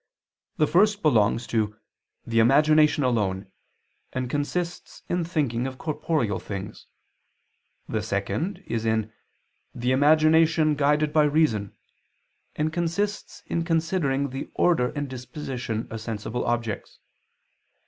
[0.57, 1.75] The first belongs to
[2.25, 3.51] "the imagination alone,"
[4.11, 6.87] and consists in thinking of corporeal things.
[7.87, 9.13] The second is in
[9.75, 11.73] "the imagination guided by reason,"
[12.55, 16.97] and consists in considering the order and disposition of sensible objects.